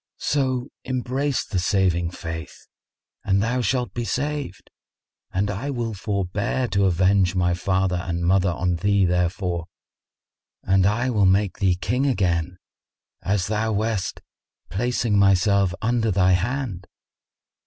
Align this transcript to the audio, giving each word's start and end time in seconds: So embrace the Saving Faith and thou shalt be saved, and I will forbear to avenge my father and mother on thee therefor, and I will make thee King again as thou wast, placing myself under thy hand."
So 0.17 0.69
embrace 0.83 1.45
the 1.45 1.59
Saving 1.59 2.09
Faith 2.09 2.65
and 3.23 3.39
thou 3.39 3.61
shalt 3.61 3.93
be 3.93 4.03
saved, 4.03 4.71
and 5.31 5.51
I 5.51 5.69
will 5.69 5.93
forbear 5.93 6.67
to 6.69 6.85
avenge 6.85 7.35
my 7.35 7.53
father 7.53 7.97
and 7.97 8.25
mother 8.25 8.49
on 8.49 8.77
thee 8.77 9.05
therefor, 9.05 9.65
and 10.63 10.87
I 10.87 11.11
will 11.11 11.27
make 11.27 11.59
thee 11.59 11.75
King 11.75 12.07
again 12.07 12.57
as 13.21 13.45
thou 13.45 13.73
wast, 13.73 14.21
placing 14.71 15.19
myself 15.19 15.71
under 15.83 16.09
thy 16.09 16.31
hand." 16.31 16.87